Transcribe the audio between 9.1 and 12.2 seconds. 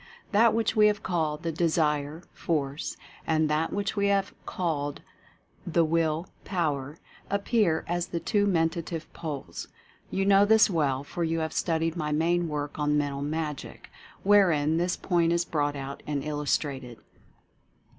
Poles. You know this well, for you have studied my